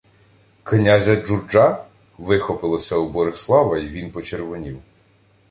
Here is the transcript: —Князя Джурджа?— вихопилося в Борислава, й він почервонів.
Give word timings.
—Князя 0.63 1.15
Джурджа?— 1.23 1.85
вихопилося 2.17 2.97
в 2.97 3.11
Борислава, 3.11 3.77
й 3.77 3.87
він 3.87 4.11
почервонів. 4.11 4.81